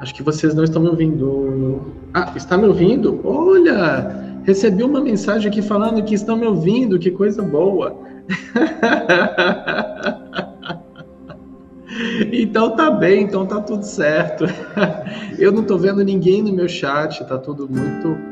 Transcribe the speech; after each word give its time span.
Acho 0.00 0.14
que 0.14 0.22
vocês 0.22 0.54
não 0.54 0.64
estão 0.64 0.82
me 0.82 0.88
ouvindo. 0.88 1.92
Ah, 2.12 2.32
está 2.36 2.58
me 2.58 2.66
ouvindo? 2.66 3.20
Olha, 3.24 4.40
recebi 4.44 4.82
uma 4.82 5.00
mensagem 5.00 5.50
aqui 5.50 5.62
falando 5.62 6.04
que 6.04 6.14
estão 6.14 6.36
me 6.36 6.46
ouvindo, 6.46 6.98
que 6.98 7.10
coisa 7.10 7.42
boa. 7.42 7.96
então 12.32 12.76
tá 12.76 12.90
bem, 12.90 13.22
então 13.22 13.46
tá 13.46 13.60
tudo 13.60 13.84
certo. 13.84 14.44
Eu 15.38 15.52
não 15.52 15.62
tô 15.62 15.78
vendo 15.78 16.04
ninguém 16.04 16.42
no 16.42 16.52
meu 16.52 16.68
chat, 16.68 17.24
tá 17.26 17.38
tudo 17.38 17.68
muito 17.68 18.25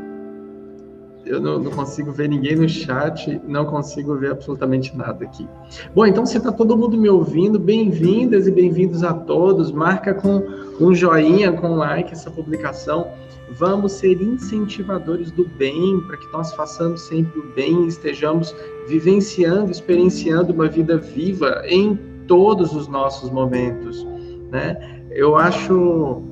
eu 1.34 1.40
não, 1.40 1.58
não, 1.58 1.70
consigo 1.70 2.12
ver 2.12 2.28
ninguém 2.28 2.56
no 2.56 2.68
chat, 2.68 3.40
não 3.46 3.64
consigo 3.64 4.16
ver 4.16 4.30
absolutamente 4.30 4.96
nada 4.96 5.24
aqui. 5.24 5.46
Bom, 5.94 6.06
então 6.06 6.24
se 6.24 6.38
está 6.38 6.52
todo 6.52 6.76
mundo 6.76 6.96
me 6.96 7.08
ouvindo, 7.08 7.58
bem-vindas 7.58 8.46
e 8.46 8.50
bem-vindos 8.50 9.02
a 9.02 9.12
todos. 9.12 9.72
Marca 9.72 10.14
com 10.14 10.42
um 10.80 10.94
joinha, 10.94 11.52
com 11.52 11.70
um 11.70 11.76
like 11.76 12.12
essa 12.12 12.30
publicação. 12.30 13.08
Vamos 13.50 13.92
ser 13.92 14.20
incentivadores 14.22 15.30
do 15.30 15.46
bem, 15.46 16.00
para 16.06 16.16
que 16.16 16.26
nós 16.32 16.52
façamos 16.54 17.02
sempre 17.02 17.38
o 17.38 17.54
bem 17.54 17.84
e 17.84 17.88
estejamos 17.88 18.54
vivenciando, 18.88 19.70
experienciando 19.70 20.52
uma 20.52 20.68
vida 20.68 20.96
viva 20.96 21.62
em 21.66 21.96
todos 22.26 22.74
os 22.74 22.88
nossos 22.88 23.30
momentos, 23.30 24.06
né? 24.50 25.02
Eu 25.10 25.36
acho, 25.36 26.22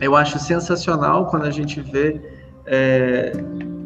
eu 0.00 0.16
acho 0.16 0.38
sensacional 0.38 1.26
quando 1.26 1.44
a 1.44 1.50
gente 1.50 1.80
vê 1.80 2.20
é, 2.66 3.32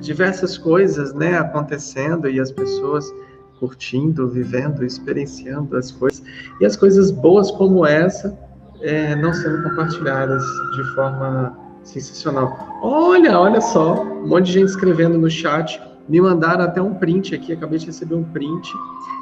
diversas 0.06 0.56
coisas 0.56 1.12
né, 1.12 1.37
acontecendo 1.37 2.28
e 2.30 2.41
as 2.41 2.52
pessoas 2.52 3.12
curtindo, 3.59 4.28
vivendo, 4.28 4.84
experienciando 4.84 5.77
as 5.77 5.91
coisas. 5.91 6.23
E 6.60 6.64
as 6.64 6.77
coisas 6.77 7.10
boas 7.10 7.51
como 7.51 7.84
essa 7.84 8.39
é, 8.81 9.16
não 9.16 9.33
sendo 9.33 9.62
compartilhadas 9.62 10.42
de 10.77 10.94
forma 10.94 11.58
sensacional. 11.83 12.56
Olha, 12.83 13.39
olha 13.39 13.61
só, 13.61 14.03
um 14.03 14.28
monte 14.28 14.47
de 14.47 14.53
gente 14.53 14.69
escrevendo 14.69 15.19
no 15.19 15.31
chat. 15.31 15.81
Me 16.09 16.20
mandaram 16.20 16.64
até 16.64 16.81
um 16.81 16.94
print 16.94 17.34
aqui, 17.34 17.53
acabei 17.53 17.81
de 17.81 17.86
receber 17.86 18.14
um 18.14 18.22
print, 18.22 18.72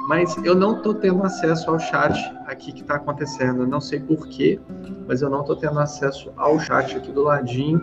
mas 0.07 0.37
eu 0.45 0.55
não 0.55 0.77
estou 0.77 0.93
tendo 0.93 1.23
acesso 1.23 1.71
ao 1.71 1.79
chat 1.79 2.15
aqui 2.47 2.73
que 2.73 2.83
está 2.83 2.97
acontecendo. 2.97 3.67
Não 3.67 3.81
sei 3.81 4.01
porquê, 4.01 4.61
mas 5.09 5.23
eu 5.23 5.31
não 5.31 5.41
estou 5.41 5.57
tendo 5.57 5.79
acesso 5.79 6.31
ao 6.37 6.59
chat 6.61 6.95
aqui 6.97 7.11
do 7.11 7.23
ladinho. 7.23 7.81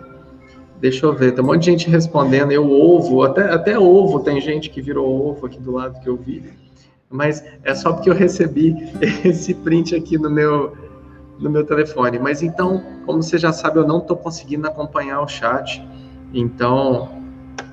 Deixa 0.82 1.06
eu 1.06 1.14
ver, 1.14 1.32
tem 1.32 1.44
um 1.44 1.46
monte 1.46 1.60
de 1.60 1.66
gente 1.66 1.88
respondendo. 1.88 2.50
Eu 2.50 2.68
ovo, 2.68 3.22
até, 3.22 3.52
até 3.52 3.78
ovo, 3.78 4.18
tem 4.18 4.40
gente 4.40 4.68
que 4.68 4.82
virou 4.82 5.28
ovo 5.28 5.46
aqui 5.46 5.60
do 5.60 5.70
lado 5.70 6.00
que 6.00 6.08
eu 6.08 6.16
vi. 6.16 6.42
Mas 7.08 7.44
é 7.62 7.72
só 7.72 7.92
porque 7.92 8.10
eu 8.10 8.14
recebi 8.14 8.74
esse 9.24 9.54
print 9.54 9.94
aqui 9.94 10.18
no 10.18 10.28
meu, 10.28 10.76
no 11.38 11.48
meu 11.48 11.64
telefone. 11.64 12.18
Mas 12.18 12.42
então, 12.42 12.82
como 13.06 13.22
você 13.22 13.38
já 13.38 13.52
sabe, 13.52 13.78
eu 13.78 13.86
não 13.86 13.98
estou 13.98 14.16
conseguindo 14.16 14.66
acompanhar 14.66 15.20
o 15.20 15.28
chat. 15.28 15.86
Então, 16.34 17.10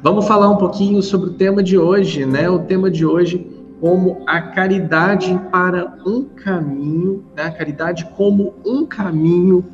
vamos 0.03 0.27
falar 0.27 0.47
um 0.47 0.57
pouquinho 0.57 1.01
sobre 1.01 1.31
o 1.31 1.33
tema 1.33 1.63
de 1.63 1.79
hoje, 1.79 2.27
né? 2.27 2.47
O 2.47 2.59
tema 2.59 2.91
de 2.91 3.07
hoje, 3.07 3.43
como 3.81 4.21
a 4.27 4.39
caridade 4.39 5.35
para 5.51 5.97
um 6.05 6.25
caminho, 6.25 7.25
né? 7.35 7.45
A 7.45 7.51
caridade 7.51 8.05
como 8.15 8.53
um 8.63 8.85
caminho 8.85 9.65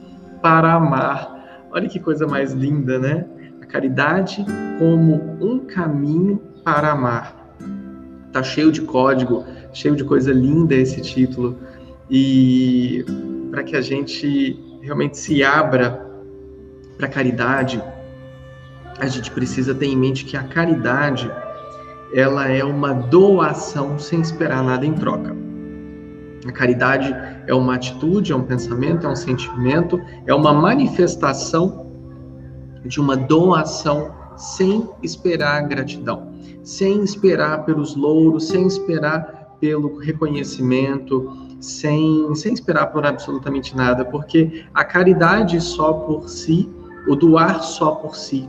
para 0.42 0.75
amar 0.75 1.34
Olha 1.75 1.89
que 1.89 1.99
coisa 1.99 2.25
mais 2.25 2.53
linda, 2.53 2.97
né? 2.97 3.25
A 3.61 3.65
caridade 3.65 4.45
como 4.79 5.37
um 5.41 5.59
caminho 5.59 6.41
para 6.63 6.93
amar. 6.93 7.53
Tá 8.31 8.41
cheio 8.41 8.71
de 8.71 8.79
código, 8.79 9.43
cheio 9.73 9.93
de 9.93 10.05
coisa 10.05 10.31
linda 10.31 10.73
esse 10.73 11.01
título. 11.01 11.59
E 12.09 13.03
para 13.51 13.61
que 13.61 13.75
a 13.75 13.81
gente 13.81 14.57
realmente 14.81 15.17
se 15.17 15.43
abra 15.43 16.01
para 16.95 17.07
a 17.07 17.09
caridade, 17.09 17.83
a 18.97 19.08
gente 19.08 19.30
precisa 19.31 19.75
ter 19.75 19.87
em 19.87 19.97
mente 19.97 20.23
que 20.23 20.37
a 20.37 20.43
caridade 20.43 21.30
ela 22.14 22.47
é 22.47 22.64
uma 22.64 22.93
doação 22.93 23.99
sem 23.99 24.21
esperar 24.21 24.64
nada 24.64 24.85
em 24.85 24.93
troca. 24.93 25.35
A 26.47 26.52
caridade 26.53 27.14
é 27.48 27.54
uma 27.54 27.76
atitude, 27.76 28.32
é 28.32 28.36
um 28.36 28.44
pensamento, 28.44 29.06
é 29.06 29.10
um 29.10 29.16
sentimento, 29.16 30.00
é 30.26 30.33
uma 30.33 30.54
manifestação 30.54 31.86
de 32.86 33.00
uma 33.00 33.16
doação 33.16 34.11
sem 34.38 34.88
esperar 35.02 35.67
gratidão, 35.67 36.33
sem 36.64 37.04
esperar 37.04 37.66
pelos 37.66 37.95
louros, 37.95 38.48
sem 38.48 38.67
esperar 38.67 39.56
pelo 39.60 39.98
reconhecimento, 39.98 41.32
sem, 41.60 42.33
sem 42.36 42.54
esperar 42.54 42.88
por 42.88 43.06
absolutamente 43.06 43.76
nada, 43.76 44.04
porque 44.06 44.66
a 44.73 44.83
caridade 44.83 45.60
só 45.62 45.94
por 45.94 46.30
si, 46.30 46.70
o 47.08 47.16
doar 47.16 47.64
só 47.64 47.92
por 47.92 48.16
si, 48.16 48.48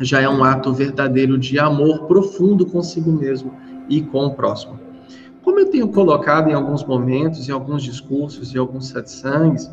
já 0.00 0.20
é 0.20 0.28
um 0.28 0.44
ato 0.44 0.72
verdadeiro 0.72 1.36
de 1.36 1.58
amor 1.58 2.06
profundo 2.06 2.64
consigo 2.64 3.10
mesmo 3.10 3.52
e 3.88 4.00
com 4.00 4.26
o 4.26 4.34
próximo. 4.34 4.87
Como 5.48 5.60
eu 5.60 5.70
tenho 5.70 5.88
colocado 5.88 6.50
em 6.50 6.52
alguns 6.52 6.84
momentos, 6.84 7.48
em 7.48 7.52
alguns 7.52 7.82
discursos, 7.82 8.54
em 8.54 8.58
alguns 8.58 8.88
satsangs, 8.88 9.70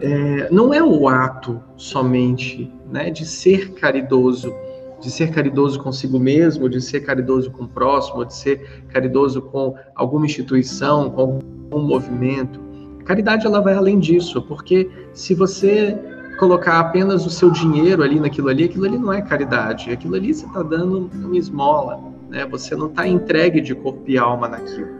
é, 0.00 0.50
não 0.52 0.74
é 0.74 0.82
o 0.82 1.08
ato 1.08 1.62
somente 1.78 2.70
né, 2.92 3.08
de 3.08 3.24
ser 3.24 3.72
caridoso, 3.72 4.52
de 5.00 5.10
ser 5.10 5.30
caridoso 5.30 5.82
consigo 5.82 6.18
mesmo, 6.20 6.68
de 6.68 6.78
ser 6.82 7.00
caridoso 7.00 7.50
com 7.50 7.64
o 7.64 7.68
próximo, 7.68 8.22
de 8.22 8.34
ser 8.34 8.84
caridoso 8.88 9.40
com 9.40 9.74
alguma 9.94 10.26
instituição, 10.26 11.08
com 11.08 11.20
algum 11.22 11.86
movimento. 11.86 12.60
A 13.00 13.04
caridade 13.04 13.46
ela 13.46 13.62
vai 13.62 13.76
além 13.76 13.98
disso, 13.98 14.42
porque 14.42 14.90
se 15.14 15.34
você 15.34 15.98
colocar 16.38 16.80
apenas 16.80 17.24
o 17.24 17.30
seu 17.30 17.50
dinheiro 17.50 18.02
ali 18.02 18.20
naquilo 18.20 18.50
ali, 18.50 18.64
aquilo 18.64 18.84
ali 18.84 18.98
não 18.98 19.10
é 19.10 19.22
caridade, 19.22 19.90
aquilo 19.90 20.16
ali 20.16 20.34
você 20.34 20.44
está 20.44 20.62
dando 20.62 21.10
uma 21.14 21.38
esmola, 21.38 21.98
né? 22.28 22.44
Você 22.44 22.76
não 22.76 22.88
está 22.88 23.08
entregue 23.08 23.62
de 23.62 23.74
corpo 23.74 24.04
e 24.06 24.18
alma 24.18 24.46
naquilo. 24.46 24.97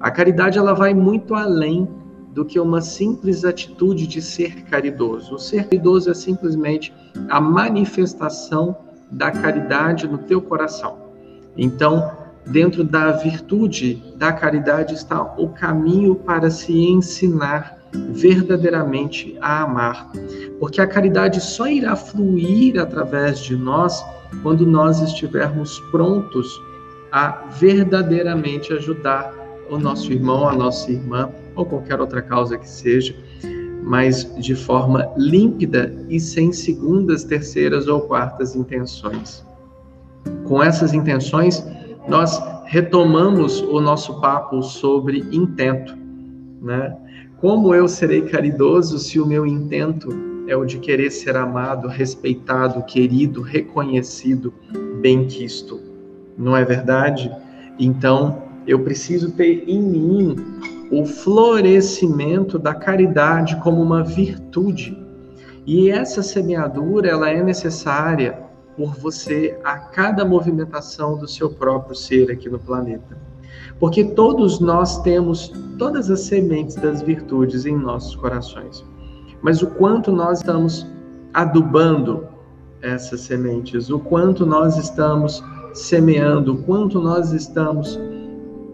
A 0.00 0.10
caridade 0.10 0.58
ela 0.58 0.74
vai 0.74 0.94
muito 0.94 1.34
além 1.34 1.88
do 2.32 2.44
que 2.44 2.60
uma 2.60 2.80
simples 2.80 3.44
atitude 3.44 4.06
de 4.06 4.22
ser 4.22 4.62
caridoso. 4.64 5.34
O 5.34 5.38
ser 5.38 5.64
caridoso 5.64 6.10
é 6.10 6.14
simplesmente 6.14 6.94
a 7.28 7.40
manifestação 7.40 8.76
da 9.10 9.30
caridade 9.30 10.06
no 10.06 10.18
teu 10.18 10.40
coração. 10.40 10.98
Então, 11.56 12.12
dentro 12.46 12.84
da 12.84 13.12
virtude 13.12 14.02
da 14.16 14.32
caridade 14.32 14.94
está 14.94 15.20
o 15.36 15.48
caminho 15.48 16.14
para 16.14 16.48
se 16.50 16.72
ensinar 16.72 17.76
verdadeiramente 17.92 19.36
a 19.40 19.62
amar. 19.62 20.12
Porque 20.60 20.80
a 20.80 20.86
caridade 20.86 21.40
só 21.40 21.66
irá 21.66 21.96
fluir 21.96 22.80
através 22.80 23.40
de 23.40 23.56
nós 23.56 24.04
quando 24.42 24.64
nós 24.64 25.00
estivermos 25.00 25.80
prontos 25.90 26.48
a 27.10 27.46
verdadeiramente 27.58 28.72
ajudar 28.72 29.32
o 29.70 29.78
nosso 29.78 30.12
irmão, 30.12 30.48
a 30.48 30.54
nossa 30.54 30.90
irmã, 30.90 31.30
ou 31.54 31.64
qualquer 31.64 32.00
outra 32.00 32.22
causa 32.22 32.56
que 32.56 32.68
seja, 32.68 33.14
mas 33.82 34.34
de 34.38 34.54
forma 34.54 35.10
límpida 35.16 35.94
e 36.08 36.20
sem 36.20 36.52
segundas, 36.52 37.24
terceiras 37.24 37.86
ou 37.88 38.02
quartas 38.02 38.54
intenções. 38.54 39.44
Com 40.44 40.62
essas 40.62 40.92
intenções, 40.92 41.64
nós 42.08 42.40
retomamos 42.64 43.60
o 43.60 43.80
nosso 43.80 44.20
papo 44.20 44.62
sobre 44.62 45.24
intento, 45.32 45.96
né? 46.60 46.96
Como 47.40 47.74
eu 47.74 47.86
serei 47.86 48.22
caridoso 48.22 48.98
se 48.98 49.20
o 49.20 49.26
meu 49.26 49.46
intento 49.46 50.08
é 50.48 50.56
o 50.56 50.64
de 50.64 50.78
querer 50.78 51.10
ser 51.10 51.36
amado, 51.36 51.86
respeitado, 51.86 52.82
querido, 52.82 53.42
reconhecido, 53.42 54.52
benquisto? 55.00 55.80
Não 56.36 56.56
é 56.56 56.64
verdade? 56.64 57.30
Então, 57.78 58.47
eu 58.68 58.84
preciso 58.84 59.32
ter 59.32 59.64
em 59.66 59.80
mim 59.80 60.36
o 60.92 61.06
florescimento 61.06 62.58
da 62.58 62.74
caridade 62.74 63.56
como 63.56 63.80
uma 63.82 64.04
virtude. 64.04 64.96
E 65.66 65.90
essa 65.90 66.22
semeadura, 66.22 67.08
ela 67.08 67.30
é 67.30 67.42
necessária 67.42 68.38
por 68.76 68.94
você 68.94 69.58
a 69.64 69.78
cada 69.78 70.24
movimentação 70.24 71.16
do 71.16 71.26
seu 71.26 71.50
próprio 71.50 71.96
ser 71.96 72.30
aqui 72.30 72.48
no 72.48 72.58
planeta. 72.58 73.18
Porque 73.80 74.04
todos 74.04 74.60
nós 74.60 75.00
temos 75.00 75.52
todas 75.78 76.10
as 76.10 76.20
sementes 76.20 76.76
das 76.76 77.00
virtudes 77.00 77.64
em 77.64 77.76
nossos 77.76 78.14
corações. 78.16 78.84
Mas 79.40 79.62
o 79.62 79.66
quanto 79.66 80.12
nós 80.12 80.40
estamos 80.40 80.86
adubando 81.32 82.26
essas 82.82 83.20
sementes, 83.20 83.88
o 83.88 83.98
quanto 83.98 84.44
nós 84.44 84.76
estamos 84.76 85.42
semeando, 85.72 86.54
o 86.54 86.62
quanto 86.62 87.00
nós 87.00 87.32
estamos 87.32 87.98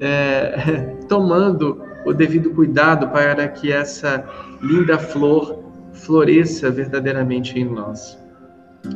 é, 0.05 0.97
tomando 1.09 1.83
o 2.05 2.13
devido 2.13 2.51
cuidado 2.51 3.09
para 3.09 3.49
que 3.49 3.73
essa 3.73 4.25
linda 4.63 4.99
flor 4.99 5.65
floresça 5.93 6.71
verdadeiramente 6.71 7.59
em 7.59 7.65
nós. 7.65 8.19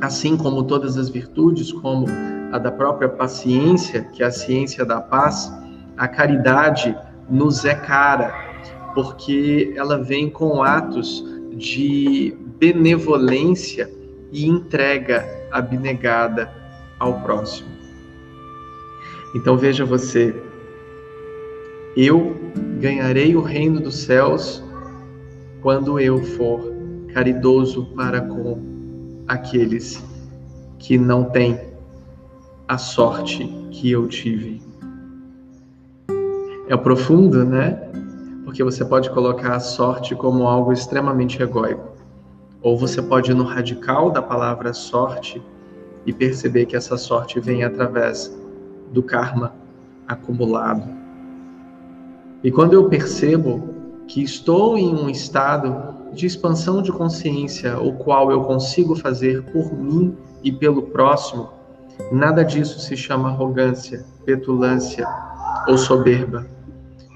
Assim 0.00 0.36
como 0.36 0.64
todas 0.64 0.98
as 0.98 1.08
virtudes, 1.08 1.72
como 1.72 2.06
a 2.52 2.58
da 2.58 2.70
própria 2.70 3.08
paciência, 3.08 4.02
que 4.12 4.22
é 4.22 4.26
a 4.26 4.30
ciência 4.30 4.84
da 4.84 5.00
paz, 5.00 5.50
a 5.96 6.06
caridade 6.06 6.96
nos 7.28 7.64
é 7.64 7.74
cara, 7.74 8.32
porque 8.94 9.72
ela 9.76 10.02
vem 10.02 10.28
com 10.28 10.62
atos 10.62 11.24
de 11.52 12.36
benevolência 12.58 13.90
e 14.32 14.46
entrega 14.46 15.26
abnegada 15.50 16.52
ao 16.98 17.20
próximo. 17.20 17.68
Então 19.34 19.56
veja 19.56 19.84
você, 19.84 20.34
eu 22.00 22.36
ganharei 22.80 23.34
o 23.34 23.40
reino 23.40 23.80
dos 23.80 23.96
céus 23.96 24.62
quando 25.60 25.98
eu 25.98 26.22
for 26.22 26.72
caridoso 27.12 27.86
para 27.86 28.20
com 28.20 29.24
aqueles 29.26 30.00
que 30.78 30.96
não 30.96 31.24
têm 31.24 31.60
a 32.68 32.78
sorte 32.78 33.48
que 33.72 33.90
eu 33.90 34.06
tive. 34.06 34.62
É 36.68 36.76
profundo, 36.76 37.44
né? 37.44 37.72
Porque 38.44 38.62
você 38.62 38.84
pode 38.84 39.10
colocar 39.10 39.56
a 39.56 39.60
sorte 39.60 40.14
como 40.14 40.46
algo 40.46 40.72
extremamente 40.72 41.42
egóico. 41.42 41.96
Ou 42.62 42.78
você 42.78 43.02
pode 43.02 43.32
ir 43.32 43.34
no 43.34 43.42
radical 43.42 44.12
da 44.12 44.22
palavra 44.22 44.72
sorte 44.72 45.42
e 46.06 46.12
perceber 46.12 46.66
que 46.66 46.76
essa 46.76 46.96
sorte 46.96 47.40
vem 47.40 47.64
através 47.64 48.32
do 48.92 49.02
karma 49.02 49.52
acumulado. 50.06 50.97
E 52.42 52.50
quando 52.52 52.72
eu 52.72 52.88
percebo 52.88 53.74
que 54.06 54.22
estou 54.22 54.78
em 54.78 54.94
um 54.94 55.10
estado 55.10 55.94
de 56.12 56.26
expansão 56.26 56.80
de 56.80 56.92
consciência, 56.92 57.78
o 57.80 57.92
qual 57.94 58.30
eu 58.30 58.42
consigo 58.42 58.94
fazer 58.94 59.42
por 59.52 59.72
mim 59.72 60.16
e 60.42 60.52
pelo 60.52 60.82
próximo, 60.82 61.48
nada 62.12 62.44
disso 62.44 62.78
se 62.80 62.96
chama 62.96 63.28
arrogância, 63.28 64.04
petulância 64.24 65.06
ou 65.66 65.76
soberba. 65.76 66.46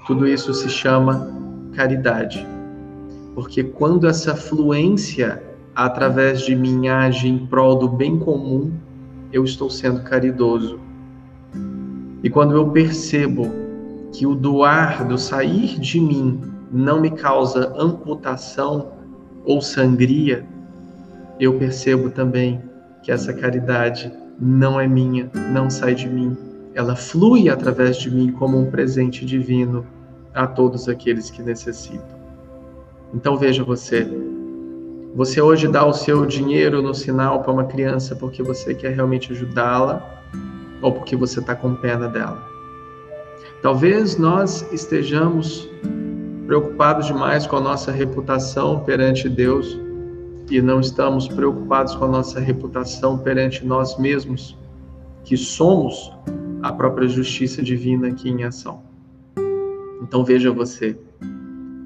Tudo 0.05 0.27
isso 0.27 0.53
se 0.53 0.69
chama 0.69 1.31
caridade. 1.73 2.45
Porque 3.33 3.63
quando 3.63 4.07
essa 4.07 4.35
fluência 4.35 5.41
através 5.75 6.41
de 6.41 6.55
mim 6.55 6.87
age 6.87 7.27
em 7.27 7.47
prol 7.47 7.77
do 7.77 7.87
bem 7.87 8.19
comum, 8.19 8.71
eu 9.31 9.43
estou 9.43 9.69
sendo 9.69 10.03
caridoso. 10.03 10.79
E 12.21 12.29
quando 12.29 12.55
eu 12.55 12.69
percebo 12.69 13.62
que 14.13 14.27
o 14.27 14.35
doar, 14.35 15.05
do 15.05 15.17
sair 15.17 15.79
de 15.79 15.99
mim, 15.99 16.39
não 16.71 17.01
me 17.01 17.11
causa 17.11 17.73
amputação 17.77 18.93
ou 19.43 19.61
sangria, 19.61 20.45
eu 21.39 21.57
percebo 21.57 22.11
também 22.11 22.61
que 23.01 23.11
essa 23.11 23.33
caridade 23.33 24.13
não 24.39 24.79
é 24.79 24.87
minha, 24.87 25.29
não 25.51 25.69
sai 25.69 25.95
de 25.95 26.07
mim, 26.07 26.37
ela 26.75 26.95
flui 26.95 27.49
através 27.49 27.97
de 27.97 28.09
mim 28.09 28.31
como 28.31 28.57
um 28.59 28.69
presente 28.69 29.25
divino 29.25 29.85
a 30.33 30.47
todos 30.47 30.87
aqueles 30.87 31.29
que 31.29 31.41
necessitam. 31.41 32.23
Então 33.13 33.35
veja 33.35 33.63
você, 33.63 34.07
você 35.15 35.41
hoje 35.41 35.67
dá 35.67 35.85
o 35.85 35.93
seu 35.93 36.25
dinheiro 36.25 36.81
no 36.81 36.93
sinal 36.93 37.41
para 37.41 37.51
uma 37.51 37.65
criança 37.65 38.15
porque 38.15 38.41
você 38.41 38.73
quer 38.73 38.93
realmente 38.93 39.31
ajudá-la 39.31 40.23
ou 40.81 40.91
porque 40.91 41.15
você 41.15 41.39
está 41.39 41.55
com 41.55 41.75
pena 41.75 42.07
dela. 42.07 42.52
Talvez 43.63 44.17
nós 44.17 44.69
estejamos 44.73 45.69
preocupados 46.45 47.05
demais 47.05 47.47
com 47.47 47.55
a 47.55 47.61
nossa 47.61 47.93
reputação 47.93 48.81
perante 48.81 49.29
Deus 49.29 49.79
e 50.51 50.61
não 50.61 50.81
estamos 50.81 51.29
preocupados 51.29 51.95
com 51.95 52.03
a 52.03 52.07
nossa 52.09 52.41
reputação 52.41 53.17
perante 53.17 53.65
nós 53.65 53.97
mesmos, 53.97 54.57
que 55.23 55.37
somos 55.37 56.11
a 56.61 56.73
própria 56.73 57.07
justiça 57.07 57.63
divina 57.63 58.09
aqui 58.09 58.29
em 58.29 58.43
ação. 58.43 58.83
Então 60.01 60.25
veja 60.25 60.51
você, 60.51 60.99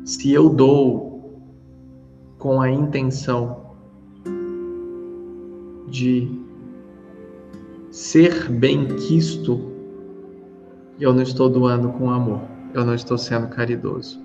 se 0.04 0.34
eu 0.34 0.50
dou 0.50 1.44
com 2.40 2.60
a 2.60 2.72
intenção 2.72 3.68
de 5.88 6.28
ser 7.92 8.50
bem 8.50 8.88
quisto, 8.96 9.77
eu 11.00 11.14
não 11.14 11.22
estou 11.22 11.50
doando 11.50 11.90
com 11.90 12.10
amor, 12.10 12.42
eu 12.74 12.84
não 12.84 12.94
estou 12.94 13.18
sendo 13.18 13.48
caridoso. 13.48 14.20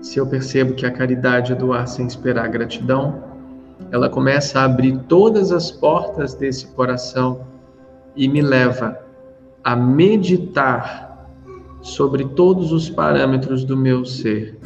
Se 0.00 0.18
eu 0.18 0.26
percebo 0.26 0.74
que 0.74 0.86
a 0.86 0.90
caridade 0.90 1.52
é 1.52 1.54
doar 1.54 1.86
sem 1.86 2.06
esperar 2.06 2.48
gratidão, 2.48 3.22
ela 3.90 4.08
começa 4.08 4.60
a 4.60 4.64
abrir 4.64 4.98
todas 5.08 5.52
as 5.52 5.70
portas 5.70 6.34
desse 6.34 6.66
coração 6.68 7.46
e 8.16 8.28
me 8.28 8.40
leva 8.40 8.98
a 9.62 9.76
meditar 9.76 11.28
sobre 11.80 12.24
todos 12.24 12.72
os 12.72 12.88
parâmetros 12.88 13.64
do 13.64 13.76
meu 13.76 14.04
ser 14.04 14.58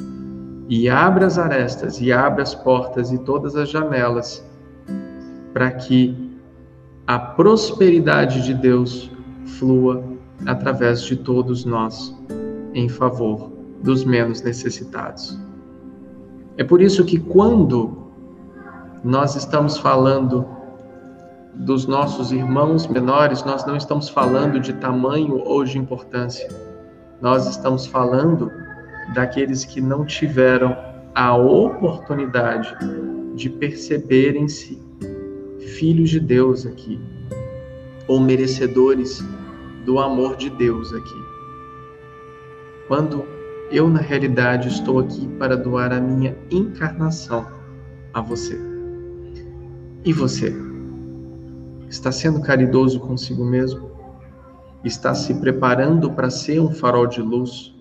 e 0.68 0.88
abra 0.88 1.26
as 1.26 1.38
arestas 1.38 2.00
e 2.00 2.12
abra 2.12 2.42
as 2.42 2.54
portas 2.54 3.12
e 3.12 3.18
todas 3.18 3.56
as 3.56 3.68
janelas 3.68 4.44
para 5.52 5.70
que 5.70 6.14
a 7.06 7.18
prosperidade 7.18 8.42
de 8.44 8.52
Deus 8.52 9.10
flua 9.58 10.15
através 10.44 11.02
de 11.02 11.16
todos 11.16 11.64
nós 11.64 12.14
em 12.74 12.88
favor 12.88 13.50
dos 13.82 14.04
menos 14.04 14.42
necessitados. 14.42 15.38
É 16.56 16.64
por 16.64 16.82
isso 16.82 17.04
que 17.04 17.18
quando 17.18 17.96
nós 19.04 19.36
estamos 19.36 19.78
falando 19.78 20.46
dos 21.54 21.86
nossos 21.86 22.32
irmãos 22.32 22.86
menores, 22.86 23.44
nós 23.44 23.64
não 23.64 23.76
estamos 23.76 24.08
falando 24.08 24.60
de 24.60 24.72
tamanho 24.74 25.38
ou 25.38 25.64
de 25.64 25.78
importância 25.78 26.48
nós 27.20 27.46
estamos 27.46 27.86
falando 27.86 28.52
daqueles 29.14 29.64
que 29.64 29.80
não 29.80 30.04
tiveram 30.04 30.76
a 31.14 31.36
oportunidade 31.36 32.76
de 33.34 33.48
perceberem-se 33.48 34.82
filhos 35.78 36.10
de 36.10 36.20
Deus 36.20 36.66
aqui, 36.66 37.00
ou 38.06 38.20
merecedores 38.20 39.24
do 39.86 39.98
amor 39.98 40.36
de 40.36 40.50
Deus 40.50 40.92
aqui. 40.92 41.24
Quando 42.88 43.24
eu, 43.70 43.88
na 43.88 44.00
realidade, 44.00 44.68
estou 44.68 44.98
aqui 44.98 45.26
para 45.38 45.56
doar 45.56 45.92
a 45.92 46.00
minha 46.00 46.36
encarnação 46.50 47.46
a 48.12 48.20
você. 48.20 48.60
E 50.04 50.12
você? 50.12 50.54
Está 51.88 52.12
sendo 52.12 52.42
caridoso 52.42 53.00
consigo 53.00 53.44
mesmo? 53.44 53.96
está 54.86 55.14
se 55.14 55.34
preparando 55.34 56.10
para 56.12 56.30
ser 56.30 56.60
um 56.60 56.70
farol 56.70 57.06
de 57.06 57.20
luz, 57.20 57.74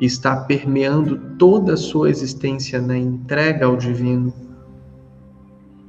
está 0.00 0.36
permeando 0.36 1.18
toda 1.38 1.74
a 1.74 1.76
sua 1.76 2.08
existência 2.08 2.80
na 2.80 2.96
entrega 2.96 3.66
ao 3.66 3.76
divino, 3.76 4.32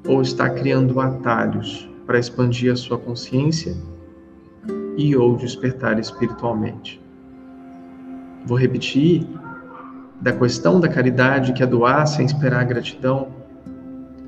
ou 0.08 0.22
está 0.22 0.50
criando 0.50 1.00
atalhos 1.00 1.89
para 2.06 2.20
expandir 2.20 2.72
a 2.74 2.75
sua 2.75 2.98
consciência 2.98 3.75
e 4.98 5.16
ou 5.16 5.36
despertar 5.36 6.00
espiritualmente. 6.00 7.02
Vou 8.46 8.58
repetir 8.58 9.26
da 10.20 10.32
questão 10.32 10.80
da 10.80 10.88
caridade 10.88 11.54
que 11.54 11.64
é 11.64 11.66
doar 11.66 12.06
sem 12.08 12.26
esperar 12.26 12.66
gratidão, 12.66 13.28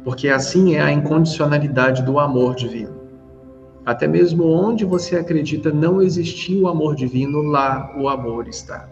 porque 0.04 0.28
assim 0.30 0.76
é 0.76 0.82
a 0.82 0.92
incondicionalidade 0.92 2.04
do 2.04 2.20
amor 2.20 2.56
divino. 2.56 2.96
Até 3.86 4.08
mesmo 4.08 4.46
onde 4.46 4.84
você 4.84 5.16
acredita 5.16 5.72
não 5.72 6.02
existir 6.02 6.60
o 6.60 6.68
amor 6.68 6.96
divino, 6.96 7.42
lá 7.44 7.94
o 7.98 8.10
amor 8.10 8.48
está. 8.48 8.90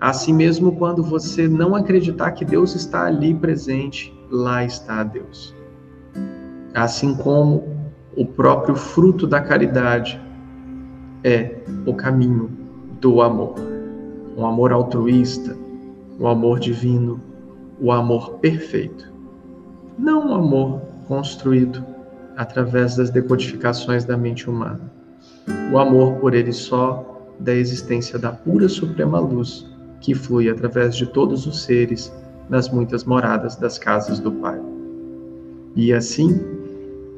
Assim 0.00 0.32
mesmo, 0.32 0.72
quando 0.76 1.02
você 1.02 1.48
não 1.48 1.74
acreditar 1.74 2.30
que 2.32 2.44
Deus 2.44 2.74
está 2.74 3.04
ali 3.04 3.34
presente, 3.34 4.14
lá 4.30 4.64
está 4.64 5.02
Deus. 5.02 5.54
Assim 6.72 7.14
como 7.14 7.64
o 8.16 8.24
próprio 8.24 8.74
fruto 8.76 9.26
da 9.26 9.40
caridade 9.40 10.20
é 11.24 11.56
o 11.86 11.94
caminho 11.94 12.50
do 13.00 13.20
amor. 13.20 13.54
Um 14.36 14.46
amor 14.46 14.72
altruísta, 14.72 15.56
um 16.18 16.26
amor 16.26 16.58
divino, 16.60 17.20
o 17.80 17.86
um 17.86 17.92
amor 17.92 18.38
perfeito. 18.38 19.12
Não 19.98 20.28
um 20.28 20.34
amor 20.34 20.80
construído 21.06 21.84
através 22.36 22.96
das 22.96 23.10
decodificações 23.10 24.04
da 24.04 24.16
mente 24.16 24.48
humana. 24.48 24.80
O 25.72 25.78
amor 25.78 26.14
por 26.14 26.34
ele 26.34 26.52
só 26.52 27.06
da 27.38 27.54
existência 27.54 28.18
da 28.18 28.32
pura 28.32 28.68
suprema 28.68 29.18
luz 29.18 29.66
que 30.00 30.14
flui 30.14 30.48
através 30.48 30.96
de 30.96 31.06
todos 31.06 31.46
os 31.46 31.62
seres 31.62 32.12
nas 32.48 32.68
muitas 32.68 33.04
moradas 33.04 33.56
das 33.56 33.78
casas 33.78 34.18
do 34.18 34.32
Pai. 34.32 34.60
E 35.76 35.92
assim, 35.92 36.40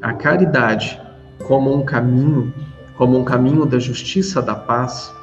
a 0.01 0.13
caridade 0.13 1.01
como 1.47 1.75
um 1.75 1.85
caminho, 1.85 2.53
como 2.97 3.19
um 3.19 3.25
caminho 3.25 3.65
da 3.67 3.79
justiça 3.79 4.41
da 4.43 4.55
paz, 4.55 5.15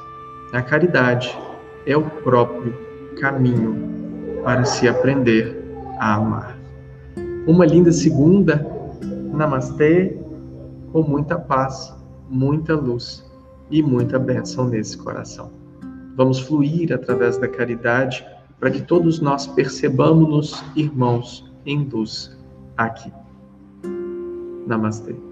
a 0.51 0.61
caridade 0.61 1.37
é 1.85 1.95
o 1.95 2.03
próprio 2.03 2.73
caminho 3.19 4.41
para 4.43 4.65
se 4.65 4.87
aprender 4.87 5.55
a 5.97 6.15
amar. 6.15 6.57
Uma 7.45 7.65
linda 7.65 7.91
segunda 7.91 8.65
Namastê, 9.33 10.17
com 10.91 11.03
muita 11.03 11.37
paz, 11.37 11.95
muita 12.29 12.75
luz 12.75 13.25
e 13.69 13.81
muita 13.81 14.17
bênção 14.17 14.67
nesse 14.67 14.97
coração. 14.97 15.51
Vamos 16.15 16.39
fluir 16.39 16.91
através 16.93 17.37
da 17.37 17.47
caridade 17.47 18.25
para 18.59 18.71
que 18.71 18.81
todos 18.81 19.21
nós 19.21 19.47
percebamos-nos 19.47 20.63
irmãos 20.75 21.49
induz 21.65 22.37
aqui. 22.75 23.11
Namastê. 24.67 25.28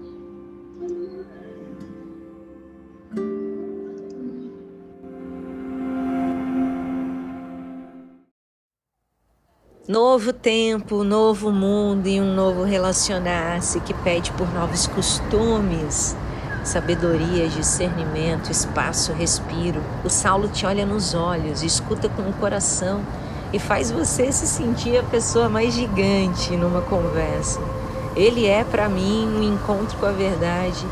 Novo 9.88 10.34
tempo, 10.34 11.02
novo 11.02 11.50
mundo 11.50 12.08
e 12.08 12.20
um 12.20 12.34
novo 12.34 12.62
relacionar-se 12.62 13.80
que 13.80 13.94
pede 13.94 14.30
por 14.32 14.46
novos 14.52 14.86
costumes, 14.86 16.14
sabedoria, 16.62 17.48
discernimento, 17.48 18.50
espaço, 18.50 19.14
respiro. 19.14 19.82
O 20.04 20.10
Saulo 20.10 20.46
te 20.48 20.66
olha 20.66 20.84
nos 20.84 21.14
olhos, 21.14 21.62
escuta 21.62 22.06
com 22.06 22.28
o 22.28 22.34
coração 22.34 23.00
e 23.50 23.58
faz 23.58 23.90
você 23.90 24.30
se 24.30 24.46
sentir 24.46 24.98
a 24.98 25.02
pessoa 25.04 25.48
mais 25.48 25.72
gigante 25.72 26.54
numa 26.54 26.82
conversa. 26.82 27.58
Ele 28.14 28.44
é 28.44 28.64
para 28.64 28.90
mim 28.90 29.26
um 29.26 29.42
encontro 29.42 29.96
com 29.96 30.04
a 30.04 30.12
verdade 30.12 30.86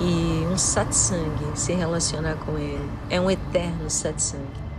e 0.00 0.46
um 0.48 0.56
satsang, 0.56 1.34
se 1.56 1.72
relacionar 1.72 2.36
com 2.46 2.56
ele. 2.56 2.88
É 3.10 3.20
um 3.20 3.28
eterno 3.28 3.90
satsang. 3.90 4.69